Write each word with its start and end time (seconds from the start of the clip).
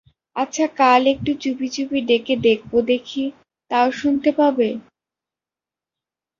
আচ্ছা 0.35 0.65
কাল 0.79 1.01
একটু 1.13 1.31
চুপি 1.41 1.67
চুপি 1.75 1.99
ডেকে 2.09 2.35
দেখবো 2.47 2.77
দেখি, 2.91 3.23
তাও 3.71 3.87
শুনতে 3.99 4.29
পাবে? 4.39 4.69